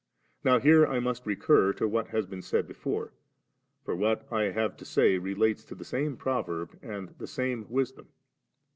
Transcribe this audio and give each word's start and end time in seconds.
Now 0.43 0.57
here 0.57 0.83
I 0.87 0.99
must 0.99 1.27
recur 1.27 1.73
to 1.73 1.87
what 1.87 2.07
has 2.07 2.25
been 2.25 2.41
said 2.41 2.67
before, 2.67 3.13
for 3.85 3.95
what 3.95 4.25
I 4.33 4.45
have 4.45 4.75
to 4.77 4.83
say 4.83 5.19
relates 5.19 5.63
to 5.65 5.75
the 5.75 5.85
same 5.85 6.17
proverb 6.17 6.79
and 6.81 7.09
the 7.19 7.27
same 7.27 7.67
Wis 7.69 7.91
dom. 7.91 8.07